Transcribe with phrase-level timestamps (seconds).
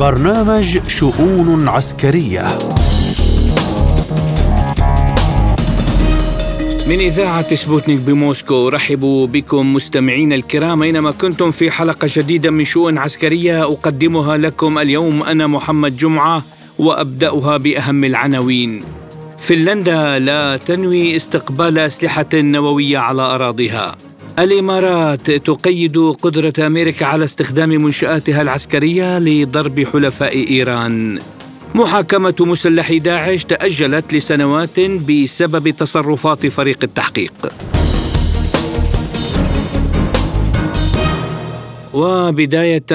[0.00, 2.58] برنامج شؤون عسكرية.
[6.86, 10.82] من إذاعة سبوتنيك بموسكو رحبوا بكم مستمعين الكرام.
[10.82, 16.42] أينما كنتم في حلقة جديدة من شؤون عسكرية أقدمها لكم اليوم أنا محمد جمعة
[16.78, 18.84] وأبدأها بأهم العناوين.
[19.38, 23.96] فنلندا لا تنوي استقبال أسلحة نووية على أراضيها.
[24.40, 31.18] الإمارات تقيد قدرة أمريكا على استخدام منشآتها العسكرية لضرب حلفاء إيران.
[31.74, 37.32] محاكمة مسلحي داعش تأجلت لسنوات بسبب تصرفات فريق التحقيق.
[41.94, 42.86] وبداية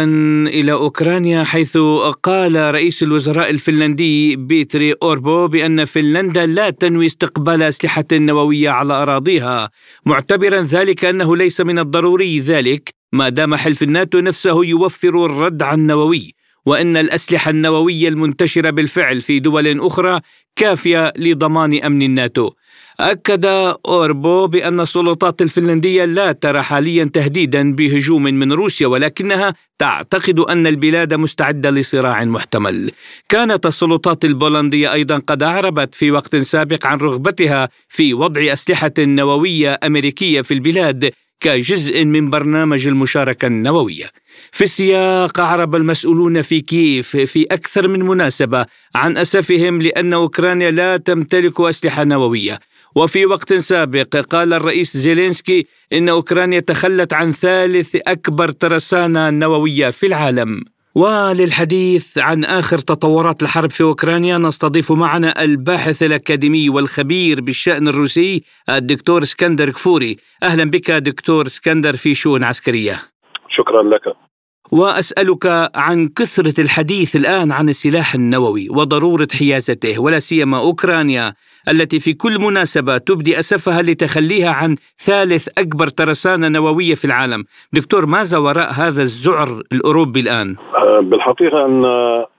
[0.47, 1.77] إلى أوكرانيا حيث
[2.23, 9.69] قال رئيس الوزراء الفنلندي بيتري أوربو بأن فنلندا لا تنوي استقبال أسلحة نووية على أراضيها.
[10.05, 16.33] معتبرا ذلك أنه ليس من الضروري ذلك ما دام حلف الناتو نفسه يوفر الردع النووي
[16.65, 20.19] وأن الأسلحة النووية المنتشرة بالفعل في دول أخرى
[20.55, 22.51] كافية لضمان أمن الناتو.
[22.99, 23.45] أكد
[23.85, 31.13] أوربو بأن السلطات الفنلندية لا ترى حاليا تهديدا بهجوم من روسيا ولكنها تعتقد أن البلاد
[31.13, 32.91] مستعدة لصراع محتمل.
[33.29, 39.79] كانت السلطات البولندية أيضا قد أعربت في وقت سابق عن رغبتها في وضع أسلحة نووية
[39.83, 44.11] أمريكية في البلاد كجزء من برنامج المشاركة النووية.
[44.51, 50.97] في السياق أعرب المسؤولون في كييف في أكثر من مناسبة عن أسفهم لأن أوكرانيا لا
[50.97, 52.59] تمتلك أسلحة نووية.
[52.95, 60.07] وفي وقت سابق قال الرئيس زيلينسكي إن أوكرانيا تخلت عن ثالث أكبر ترسانة نووية في
[60.07, 60.61] العالم.
[60.95, 69.23] وللحديث عن آخر تطورات الحرب في أوكرانيا نستضيف معنا الباحث الأكاديمي والخبير بالشأن الروسي الدكتور
[69.23, 70.17] اسكندر كفوري.
[70.43, 72.99] أهلا بك دكتور اسكندر في شؤون عسكرية.
[73.49, 74.24] شكرا لك.
[74.71, 81.33] وأسألك عن كثرة الحديث الآن عن السلاح النووي وضرورة حيازته ولا سيما أوكرانيا
[81.69, 87.43] التي في كل مناسبة تبدي أسفها لتخليها عن ثالث أكبر ترسانه نووية في العالم.
[87.73, 91.85] دكتور ماذا وراء هذا الزعر الأوروبي الآن؟ أه، بالحقيقة أن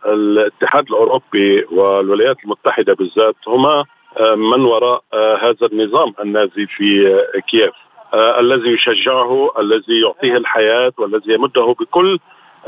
[0.06, 3.84] الاتحاد الأوروبي والولايات المتحدة بالذات هما
[4.19, 5.03] أه، من وراء
[5.43, 7.19] هذا النظام النازي في
[7.51, 7.86] كييف.
[8.16, 12.19] آه، الذي يشجعه الذي يعطيه الحياة والذي يمده بكل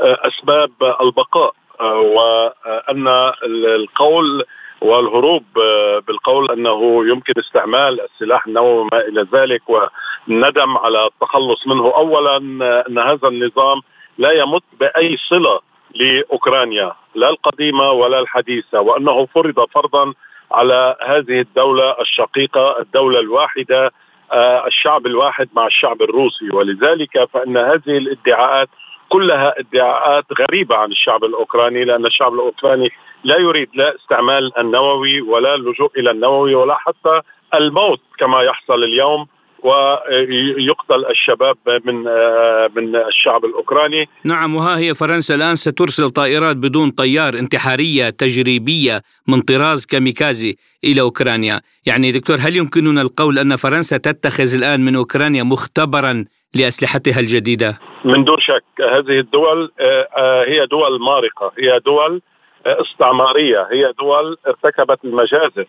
[0.01, 0.71] آه، أسباب
[1.01, 1.53] البقاء.
[1.79, 3.31] آه، وأن
[3.65, 4.43] القول
[4.81, 5.43] والهروب
[6.07, 11.93] بالقول أنه يمكن استعمال السلاح النووي وما إلى ذلك والندم على التخلص منه.
[11.95, 12.37] اولا
[12.87, 13.81] أن هذا النظام
[14.17, 15.59] لا يمت بأي صلة
[15.95, 20.13] لأوكرانيا لا القديمة ولا الحديثة وأنه فرض فرضا
[20.51, 23.91] على هذه الدولة الشقيقة الدولة الواحدة
[24.67, 26.49] الشعب الواحد مع الشعب الروسي.
[26.53, 28.69] ولذلك فإن هذه الادعاءات
[29.09, 32.89] كلها ادعاءات غريبة عن الشعب الأوكراني لأن الشعب الأوكراني
[33.23, 37.21] لا يريد لا استعمال النووي ولا اللجوء إلى النووي ولا حتى
[37.55, 39.27] الموت كما يحصل اليوم
[39.63, 44.09] ويقتل الشباب من آه، من الشعب الأوكراني.
[44.23, 51.01] نعم وها هي فرنسا الآن سترسل طائرات بدون طيار انتحارية تجريبية من طراز كاميكازي إلى
[51.01, 57.79] أوكرانيا، يعني دكتور هل يمكننا القول أن فرنسا تتخذ الآن من أوكرانيا مختبرا لأسلحتها الجديدة؟
[58.05, 62.21] من دون شك هذه الدول آه، آه، هي دول مارقة، هي دول
[62.65, 65.65] استعمارية، هي دول ارتكبت المجازر.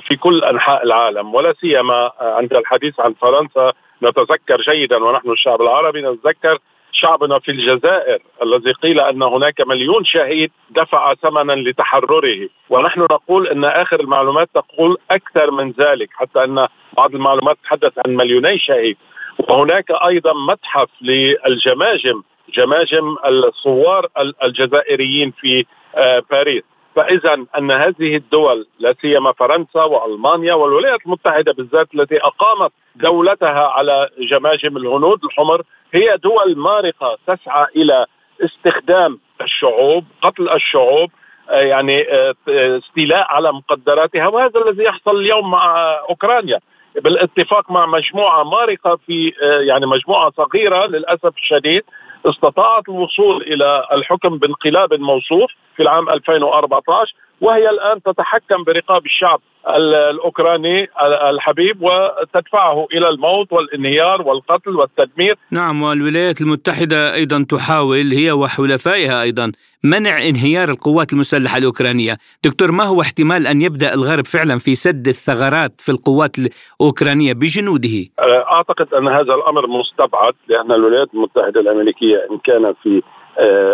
[0.00, 3.72] في كل أنحاء العالم ولا سيما عند الحديث عن فرنسا
[4.02, 6.58] نتذكر جيدا ونحن الشعب العربي نتذكر
[6.92, 12.48] شعبنا في الجزائر الذي قيل أن هناك مليون شهيد دفع ثمنا لتحرره.
[12.70, 18.16] ونحن نقول إن آخر المعلومات تقول أكثر من ذلك حتى أن بعض المعلومات تحدث عن
[18.16, 18.96] مليوني شهيد.
[19.38, 22.22] وهناك أيضا متحف للجماجم
[22.54, 24.06] جماجم الثوار
[24.44, 26.62] الجزائريين في آه، باريس.
[26.96, 34.08] فإذا أن هذه الدول لا سيما فرنسا وألمانيا والولايات المتحدة بالذات التي أقامت دولتها على
[34.18, 35.62] جماجم الهنود الحمر
[35.92, 38.06] هي دول مارقة تسعى إلى
[38.44, 41.10] استخدام الشعوب قتل الشعوب
[41.50, 46.60] آه، يعني آه، استيلاء على مقدراتها وهذا الذي يحصل اليوم مع أوكرانيا.
[46.94, 51.82] بالاتفاق مع مجموعة مارقة في آه، يعني مجموعة صغيرة للأسف الشديد
[52.26, 60.88] استطاعت الوصول إلى الحكم بانقلاب موصوف في العام 2014 وهي الآن تتحكم برقاب الشعب الأوكراني
[61.30, 65.38] الحبيب وتدفعه إلى الموت والانهيار والقتل والتدمير.
[65.50, 69.52] نعم والولايات المتحدة أيضا تحاول هي وحلفائها أيضا
[69.84, 75.08] منع انهيار القوات المسلحة الأوكرانية، دكتور ما هو احتمال أن يبدأ الغرب فعلا في سد
[75.08, 78.06] الثغرات في القوات الأوكرانية بجنوده؟
[78.52, 83.02] أعتقد أن هذا الأمر مستبعد لأن الولايات المتحدة الأمريكية إن كان في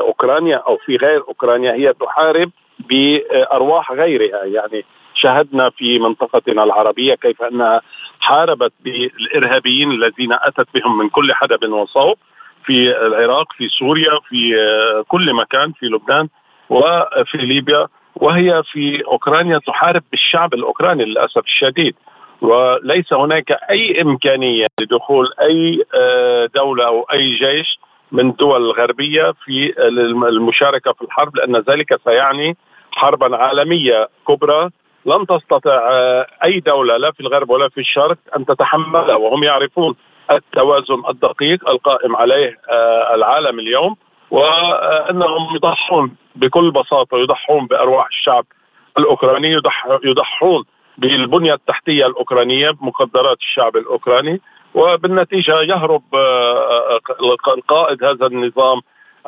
[0.00, 4.44] أوكرانيا أو في غير أوكرانيا هي تحارب بأرواح غيرها.
[4.44, 4.84] يعني
[5.14, 7.80] شاهدنا في منطقتنا العربية كيف انها
[8.20, 12.16] حاربت بالإرهابيين الذين أتت بهم من كل حدب وصوب
[12.64, 14.54] في العراق في سوريا في
[15.08, 16.28] كل مكان في لبنان
[16.70, 17.86] وفي ليبيا.
[18.16, 21.94] وهي في أوكرانيا تحارب بالشعب الأوكراني للأسف الشديد.
[22.40, 27.78] وليس هناك أي إمكانية لدخول أي آه، دولة أو أي جيش
[28.12, 29.74] من الدول الغربيه في
[30.28, 32.56] المشاركة في الحرب لأن ذلك سيعني
[32.92, 34.70] حربا عالمية كبرى
[35.06, 39.94] لن تستطيع آه، أي دولة لا في الغرب ولا في الشرق أن تتحملها وهم يعرفون
[40.30, 43.96] التوازن الدقيق القائم عليه آه، العالم اليوم
[44.30, 48.44] وأنهم يضحون بكل بساطة يضحون بأرواح الشعب
[48.98, 49.60] الأوكراني
[50.04, 50.64] يضحون
[50.98, 54.40] بالبنية التحتية الأوكرانية بمقدرات الشعب الأوكراني.
[54.74, 57.00] وبالنتيجة يهرب آه،
[57.48, 58.80] القائد هذا النظام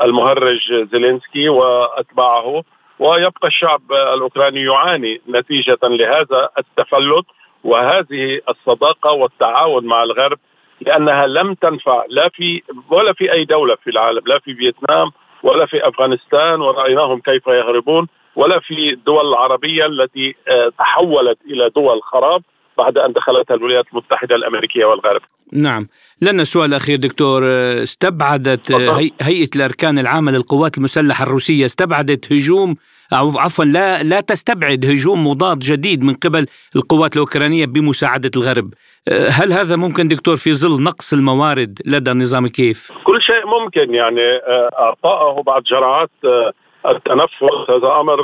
[0.02, 2.62] المهرج زيلينسكي وأتباعه.
[2.98, 7.26] ويبقى الشعب الأوكراني يعاني نتيجة لهذا التفلت
[7.64, 10.38] وهذه الصداقة والتعاون مع الغرب
[10.80, 15.10] لأنها لم تنفع لا في ولا في أي دولة في العالم لا في فيتنام
[15.42, 22.02] ولا في أفغانستان ورأيناهم كيف يهربون ولا في الدول العربيه التي آه، تحولت إلى دول
[22.02, 22.42] خراب.
[22.78, 25.20] بعد أن دخلتها الولايات المتحدة الأمريكية والغرب.
[25.52, 25.86] نعم،
[26.22, 27.42] لنا سؤال أخير دكتور
[27.82, 29.10] استبعدت هي...
[29.20, 32.76] هيئة الأركان العامة للقوات المسلحة الروسية استبعدت هجوم
[33.12, 36.46] أو عفوا لا لا تستبعد هجوم مضاد جديد من قبل
[36.76, 38.74] القوات الأوكرانية بمساعدة الغرب.
[39.08, 44.20] هل هذا ممكن دكتور في ظل نقص الموارد لدى النظام كيف؟ كل شيء ممكن يعني
[44.20, 46.52] آه، اعطائه بعد جرعات آه،
[46.86, 48.20] التنفس هذا أمر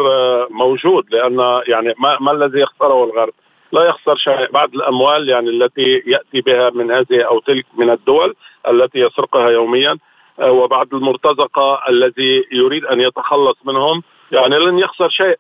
[0.50, 3.32] موجود لأن يعني ما, ما الذي يخسره الغرب؟
[3.72, 4.50] لا يخسر شيء.
[4.50, 8.34] بعد الأموال يعني التي يأتي بها من هذه أو تلك من الدول
[8.68, 9.98] التي يسرقها يوميا
[10.38, 14.02] وبعد المرتزقة الذي يريد أن يتخلص منهم
[14.32, 15.38] يعني لن يخسر شيء.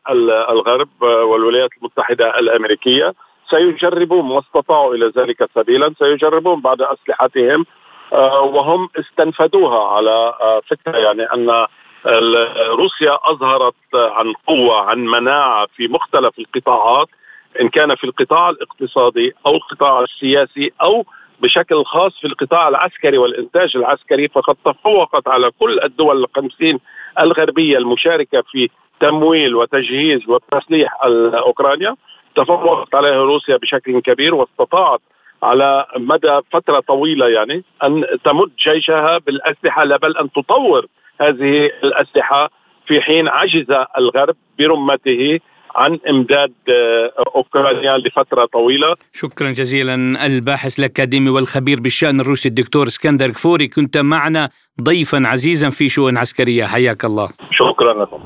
[0.50, 3.14] الغرب والولايات المتحدة الأمريكية
[3.50, 7.66] سيجربون ما استطاعوا إلى ذلك سبيلا سيجربون بعد أسلحتهم
[8.12, 11.66] آه، وهم استنفدوها على آه، فكرة يعني أن
[12.70, 17.08] روسيا أظهرت عن قوة عن مناعة في مختلف القطاعات
[17.60, 21.06] إن كان في القطاع الاقتصادي أو القطاع السياسي أو
[21.42, 26.78] بشكل خاص في القطاع العسكري والإنتاج العسكري فقد تفوقت على كل الدول الخمسين
[27.20, 28.68] الغربية المشاركة في
[29.00, 30.98] تمويل وتجهيز وتسليح
[31.34, 31.96] اوكرانيا
[32.36, 35.00] تفوقت عليها روسيا بشكل كبير واستطاعت
[35.42, 40.86] على مدى فترة طويلة يعني أن تمد جيشها بالأسلحة لا بل أن تطور
[41.20, 42.50] هذه الأسلحة
[42.86, 43.66] في حين عجز
[43.98, 45.40] الغرب برمته
[45.74, 48.94] عن إمداد آه، أوكرانيا لفترة طويلة.
[49.12, 54.50] شكرا جزيلا الباحث الأكاديمي والخبير بالشأن الروسي الدكتور اسكندر كفوري كنت معنا
[54.82, 57.28] ضيفا عزيزا في شؤون عسكرية حياك الله.
[57.50, 58.18] شكرا لكم.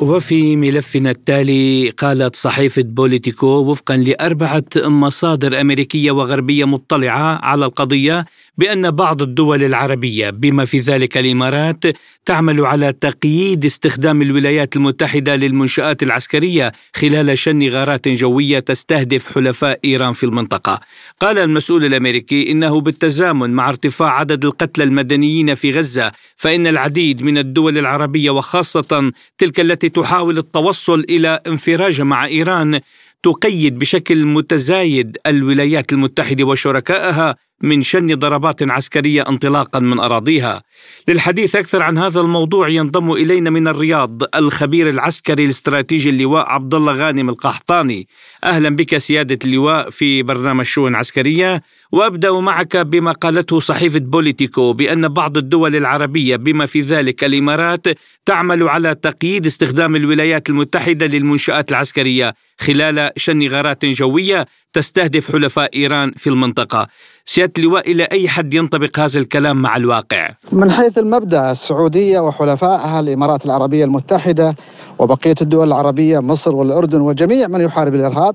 [0.00, 8.24] وفي ملفنا التالي قالت صحيفة بوليتيكو وفقا لأربعة مصادر أمريكية وغربية مطلعة على القضية
[8.58, 11.84] بأن بعض الدول العربية بما في ذلك الإمارات
[12.26, 20.12] تعمل على تقييد استخدام الولايات المتحدة للمنشآت العسكرية خلال شن غارات جوية تستهدف حلفاء إيران
[20.12, 20.80] في المنطقة.
[21.20, 27.38] قال المسؤول الأمريكي إنه بالتزامن مع ارتفاع عدد القتلى المدنيين في غزة فإن العديد من
[27.38, 32.80] الدول العربية وخاصة تلك التي تحاول التوصل إلى انفراج مع إيران
[33.26, 40.62] تقيد بشكل متزايد الولايات المتحدة وشركائها من شن ضربات عسكرية انطلاقا من أراضيها.
[41.08, 46.92] للحديث أكثر عن هذا الموضوع ينضم إلينا من الرياض الخبير العسكري الاستراتيجي اللواء عبد الله
[46.92, 48.08] غانم القحطاني.
[48.44, 51.62] أهلا بك سيادة اللواء في برنامج شؤون عسكرية
[51.92, 57.86] وابدا معك بما قالته صحيفه بوليتيكو بأن بعض الدول العربية بما في ذلك الإمارات
[58.26, 66.12] تعمل على تقييد استخدام الولايات المتحدة للمنشآت العسكرية خلال شن غارات جوية تستهدف حلفاء إيران
[66.16, 66.88] في المنطقة.
[67.24, 73.00] سياده اللواء إلى أي حد ينطبق هذا الكلام مع الواقع؟ من حيث المبدأ السعودية وحلفائها
[73.00, 74.54] الإمارات العربية المتحدة
[74.98, 78.34] وبقية الدول العربية مصر والأردن وجميع من يحارب الإرهاب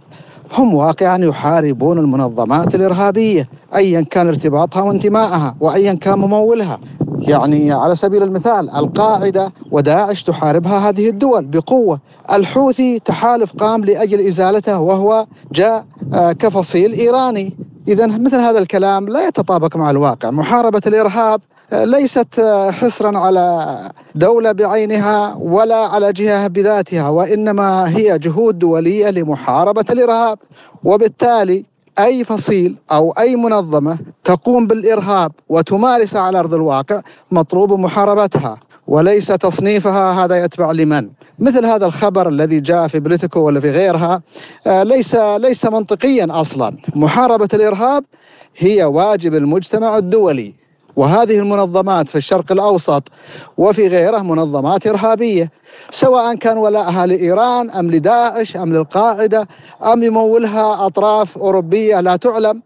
[0.53, 6.79] هم واقعا يحاربون المنظمات الإرهابية ايا كان ارتباطها وانتمائها وايا كان ممولها.
[7.20, 12.00] يعني على سبيل المثال القاعدة وداعش تحاربها هذه الدول بقوة.
[12.34, 17.58] الحوثي تحالف قام لأجل إزالته وهو جاء آه، كفصيل إيراني.
[17.88, 20.31] اذا مثل هذا الكلام لا يتطابق مع الواقع.
[20.31, 23.77] محاربة الإرهاب آه، ليست آه، حصرا على
[24.15, 30.39] دولة بعينها ولا على جهة بذاتها وإنما هي جهود دولية لمحاربة الإرهاب.
[30.83, 31.65] وبالتالي
[31.99, 37.01] أي فصيل أو أي منظمة تقوم بالإرهاب وتمارس على أرض الواقع
[37.31, 41.09] مطلوب محاربتها وليس تصنيفها هذا يتبع لمن؟
[41.39, 44.21] مثل هذا الخبر الذي جاء في بوليتيكو ولا في غيرها
[44.67, 46.77] آه، ليس ليس منطقيا أصلا.
[46.95, 48.03] محاربة الإرهاب
[48.57, 50.60] هي واجب المجتمع الدولي.
[50.95, 53.03] وهذه المنظمات في الشرق الأوسط
[53.57, 55.51] وفي غيره منظمات إرهابية
[55.91, 59.48] سواء كان ولاءها لإيران أم لداعش أم للقاعدة
[59.83, 62.62] أم يمولها أطراف أوروبية لا تعلم.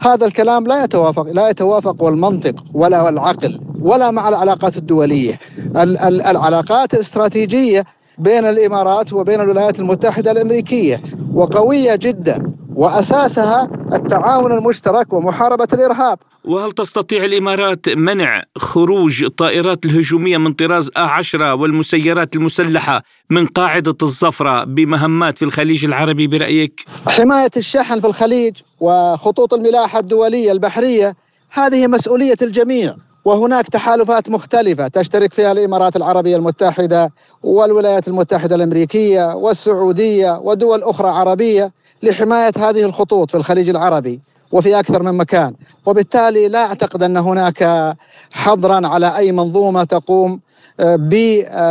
[0.00, 5.40] هذا الكلام لا يتوافق لا يتوافق والمنطق ولا العقل ولا مع العلاقات الدولية.
[5.76, 7.84] العلاقات الاستراتيجية
[8.18, 11.02] بين الإمارات وبين الولايات المتحدة الأمريكية
[11.34, 16.18] وقوية جدا وأساسها التعاون المشترك ومحاربة الإرهاب.
[16.44, 24.64] وهل تستطيع الإمارات منع خروج الطائرات الهجومية من طراز A10 والمسيرات المسلحة من قاعدة الظفرة
[24.64, 31.16] بمهمات في الخليج العربي برأيك؟ حماية الشحن في الخليج وخطوط الملاحة الدولية البحرية
[31.50, 32.96] هذه مسؤولية الجميع.
[33.26, 41.72] وهناك تحالفات مختلفة تشترك فيها الإمارات العربية المتحدة والولايات المتحدة الأمريكية والسعودية ودول أخرى عربية
[42.02, 44.20] لحماية هذه الخطوط في الخليج العربي
[44.52, 45.54] وفي أكثر من مكان.
[45.86, 47.94] وبالتالي لا أعتقد أن هناك
[48.32, 50.40] حظرا على أي منظومة تقوم
[50.78, 51.70] بالقيام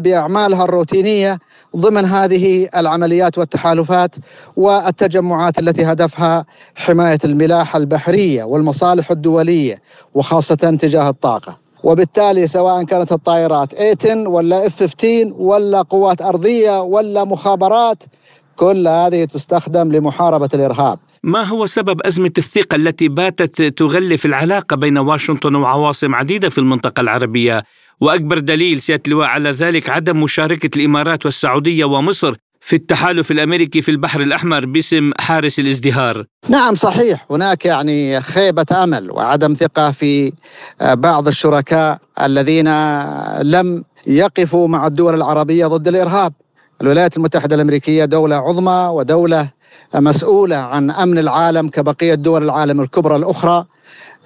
[0.00, 1.38] بأعمالها الروتينية
[1.76, 4.14] ضمن هذه العمليات والتحالفات
[4.56, 9.78] والتجمعات التي هدفها حماية الملاحة البحرية والمصالح الدولية
[10.14, 11.56] وخاصة تجاه الطاقة.
[11.84, 18.02] وبالتالي سواء كانت الطائرات ايتن ولا اف 15 ولا قوات أرضية ولا مخابرات
[18.56, 20.98] كل هذه تستخدم لمحاربة الإرهاب.
[21.26, 27.00] ما هو سبب أزمة الثقة التي باتت تغلف العلاقة بين واشنطن وعواصم عديدة في المنطقة
[27.00, 27.64] العربية
[28.00, 33.90] وأكبر دليل سيادة اللواء على ذلك عدم مشاركة الإمارات والسعودية ومصر في التحالف الأمريكي في
[33.90, 36.24] البحر الأحمر باسم حارس الازدهار.
[36.48, 40.32] نعم صحيح هناك يعني خيبة أمل وعدم ثقة في
[40.80, 42.68] بعض الشركاء الذين
[43.40, 46.32] لم يقفوا مع الدول العربية ضد الإرهاب.
[46.80, 49.55] الولايات المتحدة الأمريكية دولة عظمى ودولة
[49.94, 53.64] مسؤولة عن أمن العالم كبقية دول العالم الكبرى الأخرى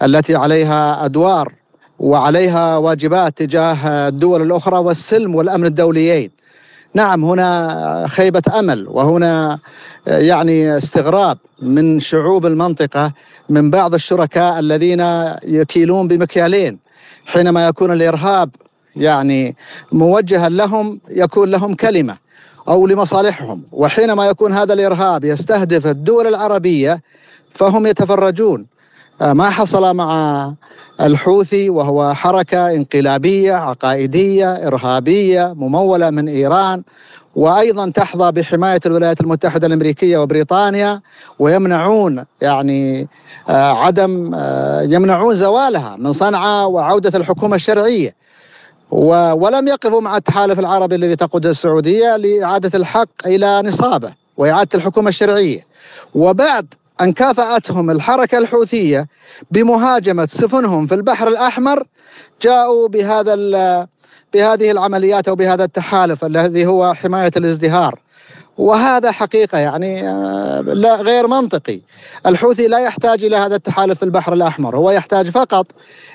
[0.02, 1.52] التي عليها أدوار
[1.98, 6.30] وعليها واجبات تجاه الدول الأخرى والسلم والأمن الدوليين.
[6.94, 9.58] نعم هنا خيبة أمل وهنا
[10.06, 13.12] يعني استغراب من شعوب المنطقة
[13.48, 15.00] من بعض الشركاء الذين
[15.44, 16.78] يكيلون بمكيالين.
[17.26, 18.50] حينما يكون الإرهاب
[18.96, 19.56] يعني
[19.92, 22.16] موجها لهم يكون لهم كلمة.
[22.68, 23.62] أو لمصالحهم.
[23.72, 27.02] وحينما يكون هذا الإرهاب يستهدف الدول العربية
[27.54, 28.66] فهم يتفرجون.
[29.20, 30.52] آه، ما حصل مع
[31.00, 36.82] الحوثي وهو حركة انقلابية عقائدية إرهابية ممولة من إيران
[37.36, 41.00] وأيضا تحظى بحماية الولايات المتحدة الأمريكية وبريطانيا
[41.38, 43.08] ويمنعون يعني
[43.48, 48.14] آه، عدم آه، يمنعون زوالها من صنعاء وعودة الحكومة الشرعية.
[48.90, 55.66] ولم يقفوا مع التحالف العربي الذي تقوده السعودية لإعادة الحق إلى نصابه وإعادة الحكومة الشرعية.
[56.14, 59.09] وبعد أن كافأتهم الحركة الحوثية
[59.50, 61.87] بمهاجمة سفنهم في البحر الأحمر
[62.42, 63.35] جاءوا بهذا
[64.35, 67.99] بهذه العمليات أو بهذا التحالف الذي هو حماية الازدهار.
[68.60, 71.80] وهذا حقيقة يعني آه، لا غير منطقي.
[72.26, 75.66] الحوثي لا يحتاج إلى هذا التحالف في البحر الأحمر هو يحتاج فقط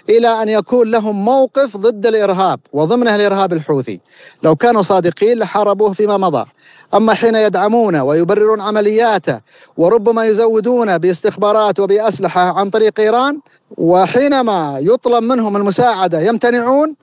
[0.10, 4.00] إلى أن يكون لهم موقف ضد الإرهاب وضمنه الإرهاب الحوثي.
[4.44, 6.46] لو كانوا صادقين لحاربوه فيما مضى.
[6.94, 9.40] أما حين يدعمونه ويبررون عملياته
[9.78, 13.40] وربما يزودون باستخبارات وبأسلحة عن طريق إيران
[13.78, 16.96] وحينما يطلب منهم المساعدة يمتنعون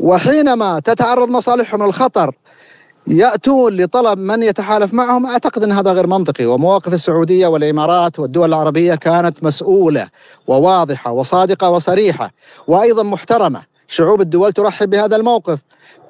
[0.00, 2.34] وحينما تتعرض مصالحهم للخطر
[3.08, 5.26] يأتون لطلب من يتحالف معهم.
[5.26, 6.46] أعتقد إن هذا غير منطقي.
[6.46, 10.08] ومواقف السعودية والإمارات والدول العربية كانت مسؤولة
[10.46, 12.30] وواضحة وصادقة وصريحة
[12.66, 13.62] وأيضا محترمة.
[13.88, 15.58] شعوب الدول ترحب بهذا الموقف.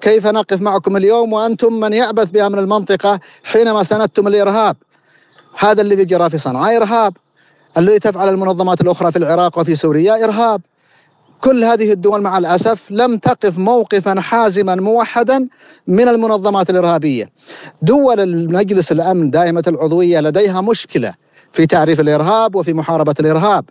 [0.00, 4.76] كيف نقف معكم اليوم وأنتم من يعبث بامن المنطقة حينما سندتم الإرهاب؟
[5.58, 7.16] هذا الذي جرى في صنعاء إرهاب.
[7.78, 10.60] الذي تفعل المنظمات الأخرى في العراق وفي سوريا إرهاب.
[11.40, 15.48] كل هذه الدول مع الأسف لم تقف موقفا حازما موحدا
[15.86, 17.30] من المنظمات الإرهابية.
[17.82, 21.14] دول المجلس الأمن دائمة العضوية لديها مشكلة
[21.56, 23.64] في تعريف الإرهاب وفي محاربة الإرهاب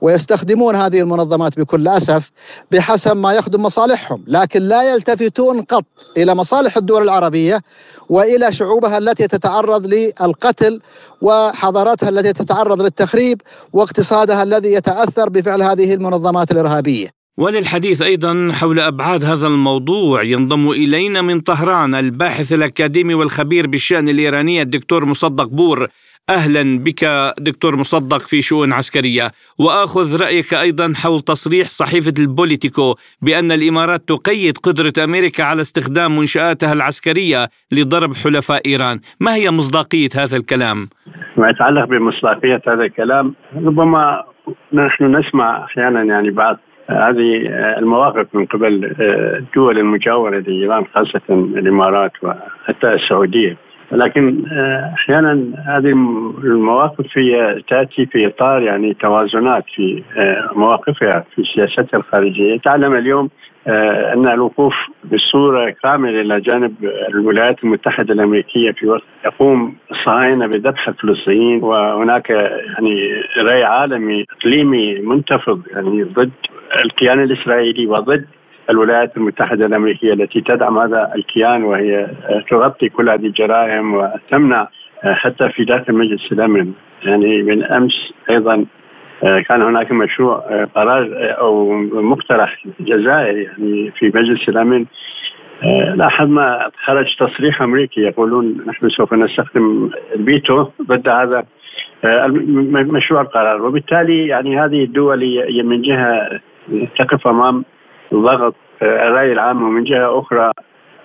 [0.00, 2.30] ويستخدمون هذه المنظمات بكل أسف
[2.72, 5.84] بحسب ما يخدم مصالحهم، لكن لا يلتفتون قط
[6.16, 7.62] إلى مصالح الدول العربية
[8.08, 10.80] وإلى شعوبها التي تتعرض للقتل
[11.22, 13.40] وحضاراتها التي تتعرض للتخريب
[13.72, 17.21] واقتصادها الذي يتأثر بفعل هذه المنظمات الإرهابية.
[17.38, 24.62] وللحديث أيضا حول أبعاد هذا الموضوع ينضم إلينا من طهران الباحث الأكاديمي والخبير بالشأن الإيراني
[24.62, 25.88] الدكتور مصدق بور.
[26.30, 29.30] أهلا بك دكتور مصدق في شؤون عسكرية.
[29.58, 36.72] وآخذ رأيك أيضا حول تصريح صحيفة البوليتيكو بأن الإمارات تقيد قدرة أمريكا على استخدام منشآتها
[36.72, 40.88] العسكرية لضرب حلفاء إيران، ما هي مصداقية هذا الكلام؟
[41.36, 44.24] ما يتعلق بمصداقية هذا الكلام ربما
[44.72, 46.58] نحن نسمع أحيانا يعني بعض
[46.90, 47.46] هذه
[47.78, 53.56] المواقف من قبل الدول المجاورة لإيران خاصة الإمارات وحتى السعودية.
[53.92, 55.32] لكن آه، أحيانا
[55.66, 55.92] هذه
[56.44, 63.30] المواقف هي تأتي في إطار يعني توازنات في آه، مواقفها في سياستها الخارجية، تعلم اليوم
[63.66, 64.74] آه، أن الوقوف
[65.04, 66.74] بصورة كاملة إلى جانب
[67.08, 75.62] الولايات المتحدة الأمريكية في وقت يقوم الصهاينة بذبح الفلسطينيين وهناك يعني رأي عالمي إقليمي منتفض
[75.70, 76.30] يعني ضد
[76.84, 78.26] الكيان الإسرائيلي وضد
[78.70, 82.06] الولايات المتحدة الأمريكية التي تدعم هذا الكيان وهي
[82.50, 84.68] تغطي كل هذه الجرائم وتمنع
[85.02, 86.72] حتى في داخل مجلس الامن
[87.04, 88.64] يعني من أمس أيضا
[89.22, 94.84] كان هناك مشروع قرار أو مقترح جزائري يعني في مجلس الأمن.
[95.94, 98.00] لاحظنا خرج تصريح أمريكي.
[98.00, 101.44] يقولون نحن سوف نستخدم الفيتو ضد هذا
[102.72, 103.62] مشروع القرار.
[103.62, 106.40] وبالتالي يعني هذه الدول من جهة
[106.98, 107.64] تقف أمام
[108.14, 110.50] ضغط آه، الرأي العام ومن جهة أخرى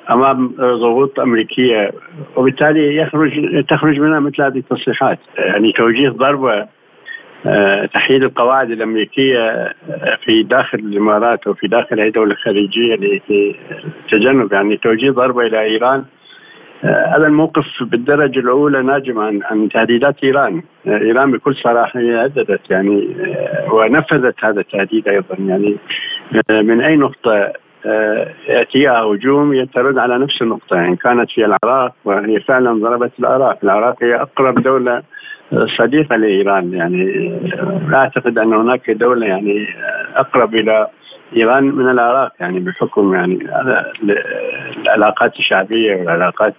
[0.09, 1.91] أمام ضغوط أمريكية.
[2.35, 5.19] وبالتالي يخرج تخرج منها مثل هذه التصريحات.
[5.37, 6.67] يعني توجيه ضربة
[7.45, 9.73] آه، تحييد القواعد الأمريكية آه،
[10.25, 16.05] في داخل الإمارات وفي داخل أي دولة خليجية لتجنب يعني توجيه ضربة إلى إيران
[16.83, 23.07] هذا الموقف بالدرجة الأولى ناجم عن عن تهديدات إيران، إيران بكل صراحة هي هددت يعني
[23.71, 25.75] ونفذت هذا التهديد أيضا يعني.
[26.49, 27.53] من أي نقطة؟
[28.49, 34.03] ياتيها هجوم ترد على نفس النقطة يعني كانت في العراق وهي فعلا ضربت العراق، العراق
[34.03, 35.03] هي أقرب دولة
[35.77, 37.31] صديقة لإيران يعني.
[37.89, 39.67] لا أعتقد أن هناك دولة يعني
[40.15, 40.87] أقرب إلى
[41.35, 43.39] إيران من العراق يعني بحكم يعني
[44.81, 46.53] العلاقات الشعبية والعلاقات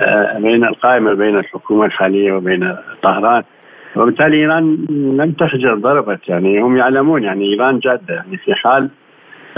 [0.00, 3.42] آه، بين القائمة بين الحكومة الحالية وبين طهران.
[3.96, 8.88] وبالتالي إيران لم تخجل ضربت يعني هم يعلمون يعني إيران جادة يعني في حال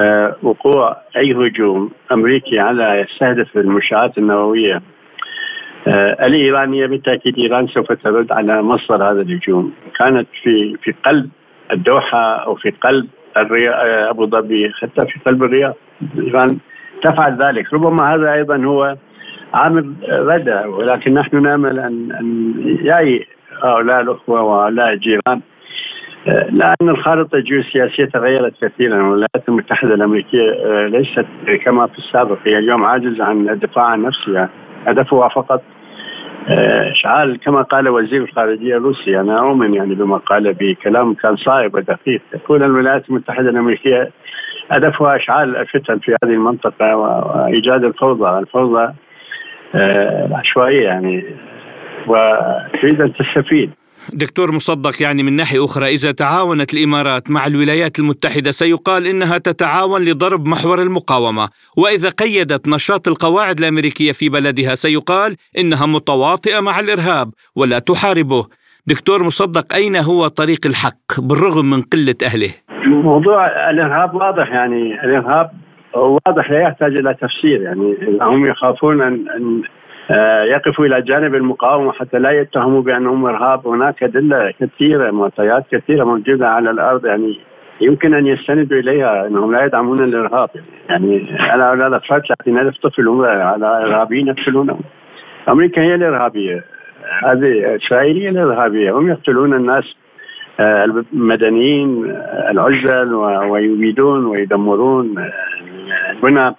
[0.01, 4.83] آه، وقوع أي هجوم أمريكي على يستهدف المنشآت النووية.
[5.89, 9.73] آه، الايرانيه بالتأكيد إيران سوف ترد على مصدر هذا الهجوم.
[9.99, 11.31] كانت في في قلب
[11.73, 15.75] الدوحة أو في قلب أبو ظبي حتى في قلب الرياض
[16.19, 16.59] ايران
[17.03, 17.75] تفعل ذلك.
[17.75, 18.97] ربما هذا أيضا هو
[19.55, 23.27] عامل ردى ولكن نحن نامل أن أن يعي
[23.63, 25.41] هؤلاء الأخوة وهؤلاء الجيران.
[26.27, 30.51] لأن الخارطة الجيوسياسية تغيرت كثيرا والولايات المتحدة الأمريكية
[30.87, 31.27] ليست
[31.65, 34.49] كما في السابق هي اليوم عاجزة عن الدفاع عن نفسها.
[34.87, 35.63] هدفها فقط
[36.91, 42.21] اشعال كما قال وزير الخارجية الروسي أنا أؤمن يعني بما قال بكلام كان صائب ودقيق.
[42.33, 44.11] تكون الولايات المتحدة الأمريكية
[44.71, 48.93] هدفها اشعال الفتن في هذه المنطقة وإيجاد الفوضى، الفوضى
[49.75, 51.25] العشوائيه يعني
[52.07, 53.71] وتريد أن تستفيد.
[54.13, 60.05] دكتور مصدق يعني من ناحية أخرى إذا تعاونت الإمارات مع الولايات المتحدة سيقال إنها تتعاون
[60.05, 61.49] لضرب محور المقاومة.
[61.77, 68.47] وإذا قيدت نشاط القواعد الأمريكية في بلدها سيقال إنها متواطئة مع الإرهاب ولا تحاربه.
[68.87, 72.51] دكتور مصدق أين هو طريق الحق بالرغم من قلة أهله؟
[72.87, 75.51] موضوع الإرهاب واضح يعني الإرهاب
[75.95, 79.63] واضح لا يحتاج إلى تفسير يعني هم يخافون أن
[80.45, 83.67] يقفوا إلى جانب المقاومة حتى لا يتهموا بأنهم إرهاب.
[83.67, 87.41] هناك أدلة كثيرة معطيات كثيرة موجودة على الأرض يعني
[87.81, 90.51] يمكن أن يستندوا إليها إنهم لا يدعمون الإرهاب.
[90.89, 94.81] يعني أنا لا الاطفال 30000 طفل هم على إرهابيين يقتلونهم
[95.49, 96.65] أمريكا هي الإرهابية.
[97.25, 98.99] هذه اسرائيل هي الإرهابية.
[98.99, 99.85] هم يقتلون الناس
[100.61, 105.31] آه، المدنيين آه، العزل ويبيدون ويدمرون
[106.11, 106.55] البنى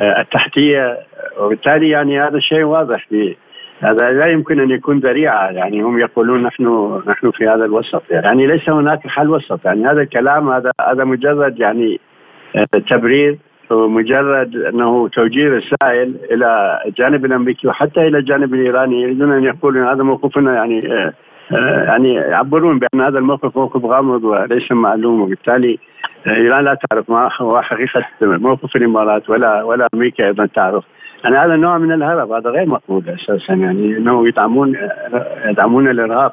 [0.00, 0.98] التحتية.
[1.40, 3.36] وبالتالي يعني هذا الشيء واضح في
[3.80, 4.10] هذا.
[4.10, 6.64] لا يمكن أن يكون ذريعة يعني هم يقولون نحن
[7.06, 8.02] نحن في هذا الوسط.
[8.10, 9.64] يعني ليس هناك حل وسط.
[9.64, 12.00] يعني هذا الكلام هذا هذا مجرد يعني
[12.56, 13.38] آه، تبرير
[13.70, 20.02] ومجرد أنه توجيه رسائل إلى الجانب الأمريكي وحتى إلى الجانب الإيراني يريدون أن يقولوا هذا
[20.02, 21.12] موقفنا يعني آه،
[21.52, 25.20] آه، يعني يعبرون بأن هذا الموقف موقف غامض وليس معلوم.
[25.20, 25.78] وبالتالي
[26.26, 30.84] إيران لا تعرف ما هو حقيقة موقف الإمارات ولا ولا أمريكا أيضا تعرف.
[31.24, 34.76] يعني هذا نوع من الهرب هذا غير مقبول أساسا يعني إنه يدعمون
[35.44, 36.32] يدعمون الإرهاب.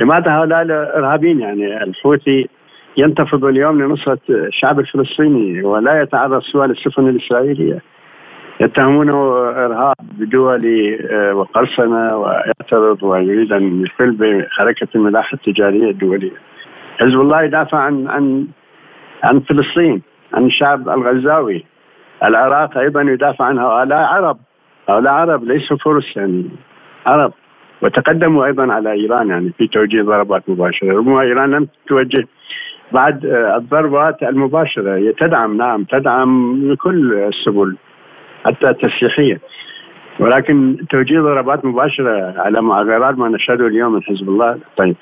[0.00, 2.48] لماذا هؤلاء الإرهابيين؟ يعني الحوثي
[2.96, 7.78] ينتفض اليوم لنصرة الشعب الفلسطيني ولا يتعرض سوى للسفن الإسرائيلية.
[8.60, 16.36] يتهمونه إرهاب بدولي آه، وقرصنة ويعترض ويريد أن يخل بحركة الملاحة التجارية الدولية.
[16.98, 18.46] حزب الله يدافع عن عن
[19.22, 20.02] عن فلسطين
[20.34, 21.64] عن الشعب الغزاوي.
[22.22, 24.38] العراق أيضا يدافع عن هؤلاء عرب.
[24.88, 26.44] هؤلاء عرب ليسوا فرس يعني
[27.06, 27.32] عرب.
[27.82, 30.92] وتقدموا أيضا على إيران يعني في توجيه ضربات مباشرة.
[30.92, 32.26] ربما إيران لم توجه
[32.92, 35.14] بعد آه، الضربات المباشرة.
[35.20, 37.76] تدعم نعم تدعم بكل السبل
[38.44, 39.40] حتى التسليحيه
[40.18, 44.58] ولكن توجيه ضربات مباشرة على غير ما نشهده اليوم من حزب الله.
[44.76, 44.96] طيب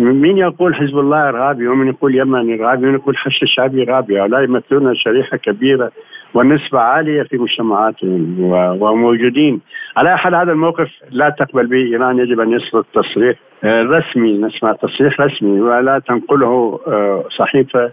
[0.00, 4.42] مين يقول حزب الله إرهابي؟ ومن يقول يمن إرهابي؟ ومن يقول حشد الشعبي إرهابي؟ هؤلاء
[4.42, 5.92] يمثلون شريحة كبيرة.
[6.34, 8.36] ونسبة عالية في مجتمعاتهم
[8.82, 9.60] وموجودين.
[9.96, 11.76] على حال هذا الموقف لا تقبل به.
[11.76, 17.90] إيران يجب أن يصدر تصريح آه، رسمي نسمع تصريح رسمي ولا تنقله آه، صحيفة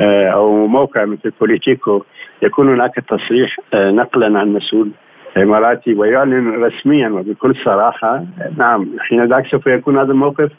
[0.00, 2.02] آه، أو موقع مثل بوليتيكو.
[2.42, 4.90] يكون هناك تصريح نقلا عن مسؤول
[5.36, 8.24] إماراتي ويعلن رسميا وبكل صراحة.
[8.56, 10.50] نعم حين ذاك سوف يكون هذا الموقف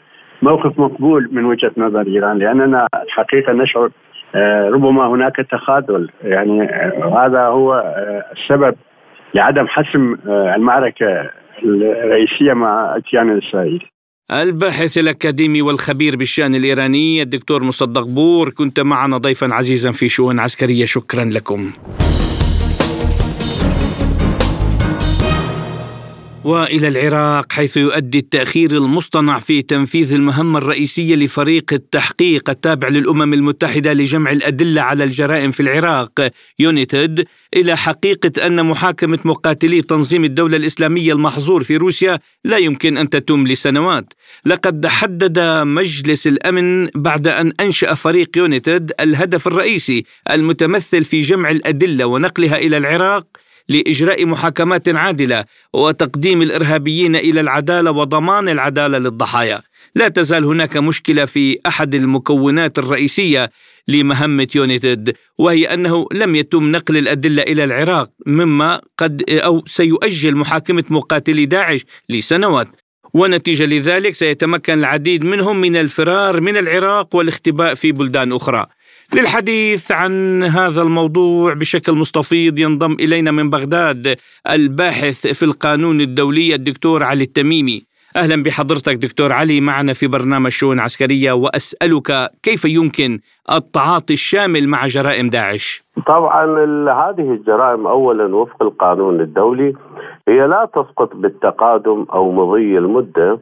[0.42, 3.90] موقف مقبول من وجهة نظر إيران لأننا الحقيقة نشعر
[4.74, 6.10] ربما هناك تخاذل.
[6.22, 6.62] يعني
[7.16, 7.94] هذا هو
[8.32, 8.74] السبب
[9.34, 11.30] لعدم حسم المعركة
[11.64, 13.86] الرئيسية مع الكيان الإسرائيلي.
[14.32, 20.84] الباحث الأكاديمي والخبير بالشأن الإيراني الدكتور مصدق بور كنت معنا ضيفا عزيزا في شؤون عسكرية.
[20.84, 21.70] شكرا لكم.
[26.46, 33.92] وإلى العراق حيث يؤدي التأخير المصطنع في تنفيذ المهمة الرئيسية لفريق التحقيق التابع للأمم المتحدة
[33.92, 37.24] لجمع الأدلة على الجرائم في العراق يونيتد
[37.56, 43.46] إلى حقيقة أن محاكمة مقاتلي تنظيم الدولة الإسلامية المحظور في روسيا لا يمكن أن تتم
[43.46, 44.12] لسنوات.
[44.44, 52.06] لقد حدد مجلس الأمن بعد أن أنشأ فريق يونيتد الهدف الرئيسي المتمثل في جمع الأدلة
[52.06, 53.26] ونقلها إلى العراق
[53.68, 59.62] لإجراء محاكمات عادلة وتقديم الإرهابيين إلى العدالة وضمان العدالة للضحايا.
[59.94, 63.50] لا تزال هناك مشكلة في أحد المكونات الرئيسية
[63.88, 70.84] لمهمة يونيتد وهي أنه لم يتم نقل الأدلة إلى العراق مما قد أو سيؤجل محاكمة
[70.90, 72.68] مقاتلي داعش لسنوات.
[73.14, 78.66] ونتيجة لذلك سيتمكن العديد منهم من الفرار من العراق والاختباء في بلدان أخرى.
[79.14, 84.16] للحديث عن هذا الموضوع بشكل مستفيض ينضم إلينا من بغداد
[84.50, 87.82] الباحث في القانون الدولي الدكتور علي التميمي.
[88.16, 93.18] أهلا بحضرتك دكتور علي معنا في برنامج شؤون عسكرية وأسألك كيف يمكن
[93.52, 96.44] التعاطي الشامل مع جرائم داعش؟ طبعا
[97.00, 99.74] هذه الجرائم اولا وفق القانون الدولي
[100.28, 103.40] هي لا تسقط بالتقادم أو مضي المدة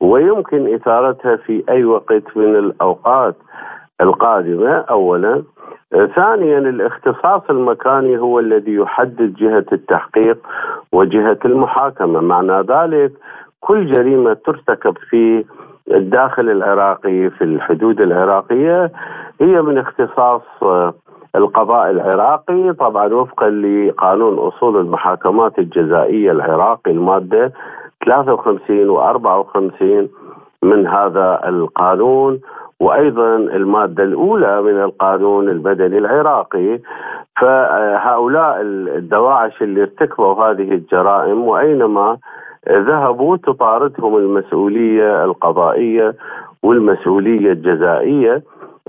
[0.00, 3.36] ويمكن إثارتها في أي وقت من الأوقات
[4.00, 5.42] القادمة أولا.
[6.14, 10.38] ثانيا الاختصاص المكاني هو الذي يحدد جهة التحقيق
[10.92, 12.20] وجهة المحاكمة.
[12.20, 13.12] معنى ذلك
[13.60, 15.44] كل جريمة ترتكب في
[15.90, 18.92] الداخل العراقي في الحدود العراقية
[19.40, 20.42] هي من اختصاص
[21.36, 27.52] القضاء العراقي طبعا وفقا لقانون أصول المحاكمات الجزائية العراقي المادة
[28.06, 30.08] 53 و 54
[30.62, 32.40] من هذا القانون.
[32.80, 36.78] وأيضا المادة الأولى من القانون المدني العراقي.
[37.40, 42.16] فهؤلاء الدواعش اللي ارتكبوا هذه الجرائم وأينما
[42.68, 46.14] ذهبوا تطاردهم المسؤولية القضائية
[46.62, 48.42] والمسؤولية الجزائية.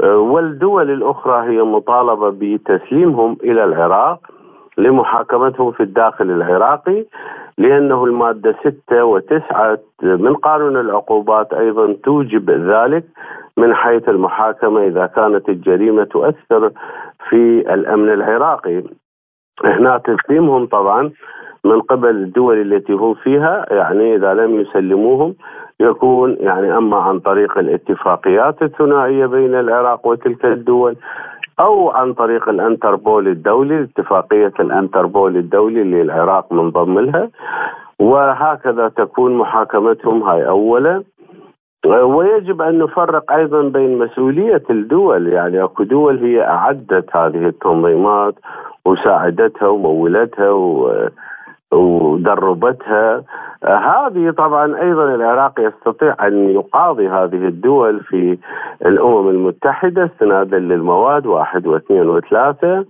[0.04, 4.20] والدول الأخرى هي مطالبة بتسليمهم إلى العراق
[4.78, 7.06] لمحاكمتهم في الداخل العراقي
[7.58, 13.04] لأنه المادة ستة وتسعة من قانون العقوبات أيضا توجب ذلك.
[13.58, 16.72] من حيث المحاكمة إذا كانت الجريمة تؤثر
[17.30, 18.84] في الأمن العراقي.
[19.66, 21.12] هنا تسليمهم طبعا
[21.64, 25.36] من قبل الدول التي هم فيها يعني إذا لم يسلموهم
[25.80, 30.96] يكون يعني أما عن طريق الاتفاقيات الثنائية بين العراق وتلك الدول
[31.60, 37.30] أو عن طريق الأنتربول الدولي اتفاقية الأنتربول الدولي اللي العراق منضم لها
[38.00, 41.04] وهكذا تكون محاكمتهم هاي أولا.
[41.86, 45.28] ويجب أن نفرق أيضا بين مسؤولية الدول.
[45.28, 48.36] يعني أكو دول هي أعدت هذه التنظيمات
[48.86, 50.50] وساعدتها ومولتها
[51.72, 53.24] ودربتها.
[53.64, 58.38] هذه طبعا أيضا العراق يستطيع أن يقاضي هذه الدول في
[58.86, 62.86] الأمم المتحدة استنادا للمواد واحد واثنين وثلاثة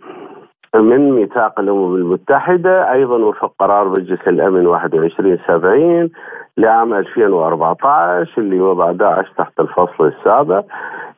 [0.75, 6.09] من ميثاق الأمم المتحدة أيضا وفق قرار مجلس الأمن 2170
[6.57, 10.63] لعام 2014 اللي وضع داعش تحت الفصل السابع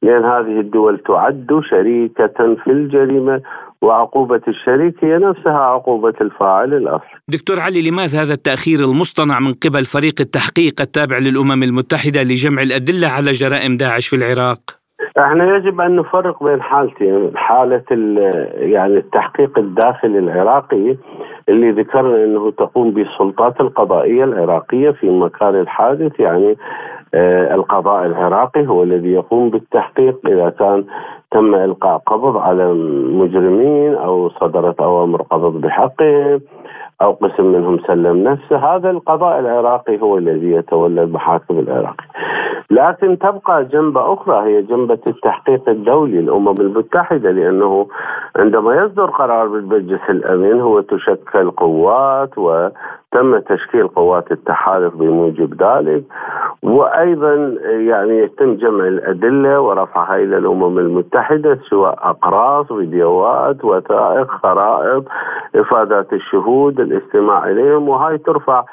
[0.01, 3.41] لأن هذه الدول تعد شريكة في الجريمة
[3.81, 9.85] وعقوبة الشريك هي نفسها عقوبة الفاعل الأصلي دكتور علي لماذا هذا التأخير المصطنع من قبل
[9.85, 14.78] فريق التحقيق التابع للأمم المتحدة لجمع الأدلة على جرائم داعش في العراق؟
[15.25, 17.83] إحنا يجب ان نفرق بين حالتين، حالة
[18.55, 20.97] يعني التحقيق الداخلي العراقي
[21.49, 26.57] اللي ذكرنا انه تقوم بالسلطات القضائية العراقية في مكان الحادث يعني
[27.13, 30.85] آه، القضاء العراقي هو الذي يقوم بالتحقيق إذا كان
[31.31, 32.73] تم إلقاء قبض على
[33.13, 36.41] مجرمين أو صدرت أوامر قبض بحقهم.
[37.01, 38.75] أو قسم منهم سلم نفسه.
[38.75, 42.05] هذا القضاء العراقي هو الذي يتولى المحاكم العراقي.
[42.71, 47.87] لكن تبقى جنبة أخرى هي جنبة التحقيق الدولي الأمم المتحدة لأنه
[48.35, 52.37] عندما يصدر قرار بالمجلس الأمن هو تشكل قوات
[53.15, 56.03] وتم تشكيل قوات التحالف بموجب ذلك
[56.63, 65.03] وأيضا يعني يتم جمع الأدلة ورفعها إلى الأمم المتحدة سواء أقراص فيديوهات وثائق خرائط
[65.55, 68.63] إفادات الشهود الاستماع إليهم وهاي ترفع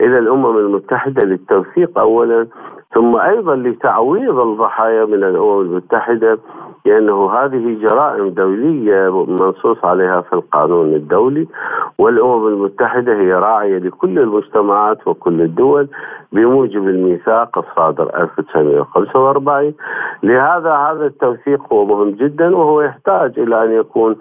[0.00, 2.46] إلى الأمم المتحدة للتوثيق أولا
[2.94, 6.38] ثم أيضا لتعويض الضحايا من الأمم المتحدة
[6.86, 11.46] لأنه هذه جرائم دولية منصوص عليها في القانون الدولي
[11.98, 15.88] والأمم المتحدة هي راعية لكل المجتمعات وكل الدول
[16.32, 19.74] بموجب الميثاق الصادر 1945
[20.22, 24.16] لهذا هذا التوثيق هو مهم جدا وهو يحتاج إلى أن يكون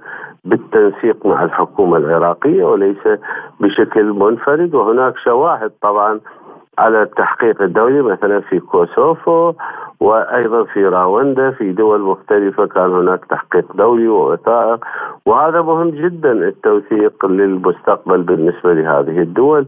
[0.46, 3.08] بالتنسيق مع الحكومة العراقية وليس
[3.60, 4.76] بشكل منفرد.
[4.76, 6.20] وهناك شواهد طبعا
[6.78, 9.54] على التحقيق الدولي مثلا في كوسوفو
[10.00, 14.86] وأيضا في راوندا في دول مختلفة كان هناك تحقيق دولي ووثائق.
[15.26, 19.66] وهذا مهم جدا التوثيق للمستقبل بالنسبة لهذه الدول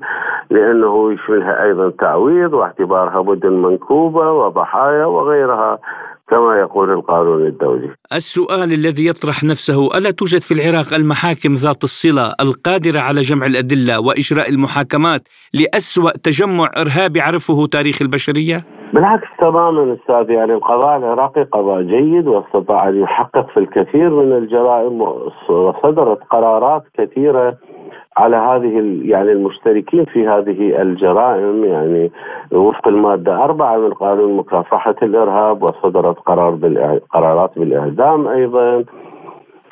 [0.49, 5.79] لأنه يشملها أيضا تعويض واعتبارها مدن منكوبة وضحايا وغيرها.
[6.29, 7.89] كما يقول القانون الدولي.
[8.13, 13.99] السؤال الذي يطرح نفسه ألا توجد في العراق المحاكم ذات الصلة القادرة على جمع الأدلة
[13.99, 15.21] وإجراء المحاكمات
[15.53, 18.63] لأسوأ تجمع ارهابي عرفه تاريخ البشرية؟
[18.93, 25.01] بالعكس تماما أستاذ يعني القضاء العراقي قضاء جيد واستطاع أن يحقق في الكثير من الجرائم
[25.01, 27.57] وصدرت قرارات كثيرة
[28.17, 32.11] على هذه يعني المشتركين في هذه الجرائم يعني
[32.51, 36.53] وفق المادة أربعة من قانون مكافحة الإرهاب وصدرت قرار
[37.13, 38.83] قرارات بالإعدام أيضا.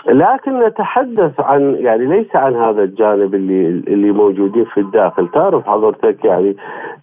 [0.08, 5.28] لكن نتحدث عن يعني ليس عن هذا الجانب اللي اللي موجودين في الداخل.
[5.28, 6.56] تعرف حضرتك يعني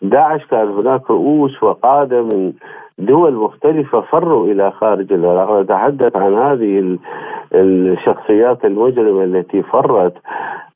[0.02, 2.52] داعش كان هناك رؤوس وقادة من
[2.98, 5.60] دول مختلفة فروا إلى خارج العراق.
[5.60, 6.98] نتحدث عن هذه
[7.54, 10.14] الشخصيات المجرمة التي فرت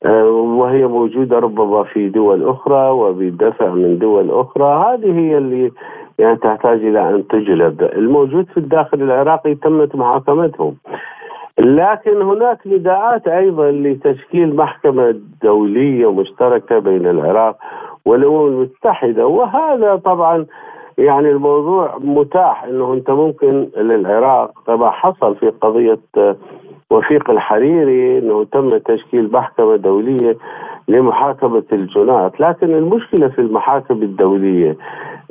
[0.05, 4.65] آه، وهي موجودة ربما في دول أخرى وبدفع من دول أخرى.
[4.65, 5.71] هذه هي اللي
[6.19, 10.75] يعني تحتاج إلى أن تجلب الموجود في الداخل العراقي تمت محاكمتهم.
[11.59, 17.57] لكن هناك نداءات أيضا لتشكيل محكمة دولية مشتركة بين العراق
[18.05, 20.45] والأمم المتحدة وهذا طبعا
[20.97, 25.99] يعني الموضوع متاح إنه أنت ممكن للعراق كما حصل في قضية
[26.89, 30.37] وفيق الحريري إنه تم تشكيل محكمة دولية
[30.87, 34.77] لمحاكمة الجنات، لكن المشكلة في المحاكم الدولية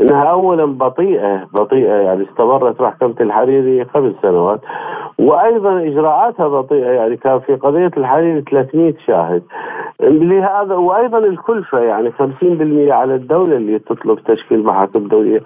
[0.00, 4.60] إنها اولا بطيئة بطيئة يعني استمرت محكمة الحريري خمس سنوات
[5.18, 9.42] وأيضا إجراءاتها بطيئة يعني كان في قضية الحريري 300 شاهد.
[10.00, 15.40] لهذا وأيضا الكلفه يعني 50% على الدولة اللي تطلب تشكيل محاكم دولية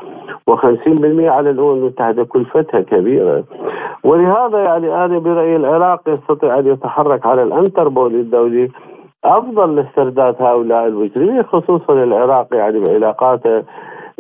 [0.51, 3.45] و50% على الأمم المتحدة كلفتها كبيرة.
[4.05, 8.71] ولهذا يعني أنا برأيي العراق يستطيع أن يتحرك على الأنتربول الدولي.
[9.25, 13.63] أفضل لاسترداد هؤلاء المجرمين خصوصا العراق يعني بعلاقاته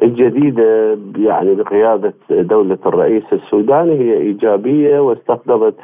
[0.02, 5.74] الجديدة يعني بقيادة دولة الرئيس السوداني هي إيجابية واستخدمت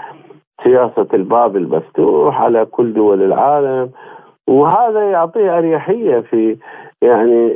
[0.65, 3.91] سياسة الباب المفتوح على كل دول العالم.
[4.49, 6.57] وهذا يعطيه أريحية في
[7.03, 7.55] يعني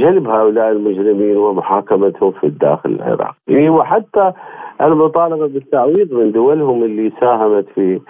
[0.00, 4.32] جلب هؤلاء المجرمين ومحاكمتهم في الداخل العراقي وحتى
[4.80, 8.00] المطالبة بالتعويض من دولهم اللي ساهمت في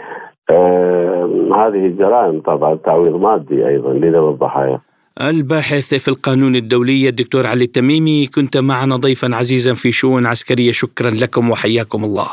[0.50, 2.40] آه هذه الجرائم.
[2.40, 4.80] طبعا تعويض مادي أيضا لذوي الضحايا.
[5.20, 10.72] الباحث في القانون الدولي الدكتور علي التميمي كنت معنا ضيفا عزيزا في شؤون عسكرية.
[10.72, 12.28] شكرا لكم وحياكم الله.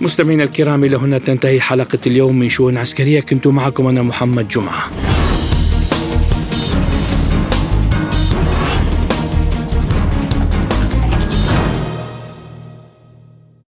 [0.00, 3.20] مستمعينا الكرام إلى هنا تنتهي حلقة اليوم من شؤون عسكرية.
[3.20, 4.90] كنت معكم أنا محمد جمعة.